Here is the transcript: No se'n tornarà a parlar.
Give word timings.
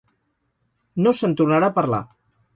No 1.07 1.13
se'n 1.19 1.37
tornarà 1.43 1.71
a 1.73 1.77
parlar. 1.79 2.03